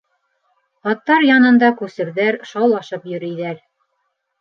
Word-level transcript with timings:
Аттар 0.93 1.27
янында 1.27 1.71
күсерҙәр 1.83 2.41
шаулашып 2.55 3.09
йөрөйҙәр. 3.15 3.65